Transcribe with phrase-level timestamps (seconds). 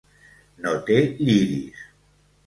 [0.65, 0.97] No té
[1.27, 1.83] lliris.